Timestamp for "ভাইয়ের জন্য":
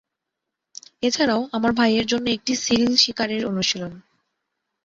1.71-2.25